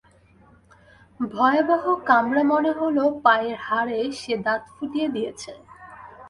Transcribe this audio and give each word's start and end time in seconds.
ভয়াবহ 1.19 1.83
কামড়া 2.07 2.43
মনে 2.51 2.71
হল 2.79 2.97
পায়ের 3.23 3.57
হাড়ে 3.67 3.99
সে 4.19 4.33
দাঁত 4.45 4.63
ফুটিয়ে 4.75 5.07
দিয়েছে। 5.15 5.51